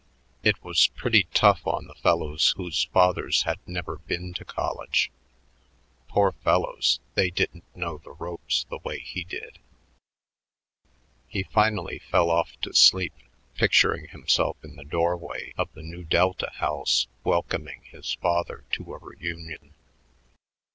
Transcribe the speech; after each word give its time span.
It 0.41 0.63
was 0.63 0.87
pretty 0.95 1.27
tough 1.31 1.67
on 1.67 1.85
the 1.85 1.93
fellows 1.93 2.55
whose 2.57 2.85
fathers 2.85 3.43
had 3.43 3.59
never 3.67 3.99
been 3.99 4.33
to 4.33 4.43
college. 4.43 5.11
Poor 6.07 6.31
fellows, 6.31 6.99
they 7.13 7.29
didn't 7.29 7.65
know 7.75 7.99
the 7.99 8.13
ropes 8.13 8.65
the 8.71 8.79
way 8.79 8.97
he 8.97 9.23
did.... 9.23 9.59
He 11.27 11.43
finally 11.43 11.99
fell 11.99 12.31
off 12.31 12.59
to 12.61 12.73
sleep, 12.73 13.13
picturing 13.53 14.07
himself 14.07 14.57
in 14.63 14.75
the 14.75 14.83
doorway 14.85 15.53
of 15.55 15.71
the 15.75 15.83
Nu 15.83 16.03
Delta 16.03 16.49
house 16.55 17.07
welcoming 17.23 17.83
his 17.83 18.15
father 18.15 18.65
to 18.71 18.95
a 18.95 18.97
reunion. 18.97 19.75